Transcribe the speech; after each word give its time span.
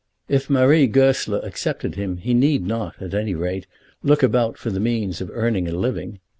If 0.27 0.49
Marie 0.49 0.87
Goesler 0.87 1.41
accepted 1.43 1.93
him, 1.93 2.17
he 2.17 2.33
need 2.33 2.65
not, 2.65 2.95
at 2.99 3.13
any 3.13 3.35
rate, 3.35 3.67
look 4.01 4.23
about 4.23 4.57
for 4.57 4.71
the 4.71 4.79
means 4.79 5.21
of 5.21 5.29
earning 5.31 5.67
a 5.67 5.73
living. 5.77 6.19